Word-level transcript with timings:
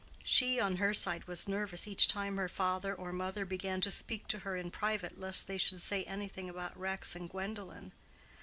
She, 0.23 0.59
on 0.59 0.77
her 0.77 0.95
side, 0.95 1.25
was 1.25 1.47
nervous 1.47 1.87
each 1.87 2.07
time 2.07 2.37
her 2.37 2.49
father 2.49 2.91
or 2.95 3.13
mother 3.13 3.45
began 3.45 3.81
to 3.81 3.91
speak 3.91 4.27
to 4.29 4.39
her 4.39 4.55
in 4.55 4.71
private 4.71 5.19
lest 5.19 5.45
they 5.47 5.59
should 5.59 5.79
say 5.79 6.03
anything 6.05 6.49
about 6.49 6.75
Rex 6.75 7.15
and 7.15 7.29
Gwendolen. 7.29 7.91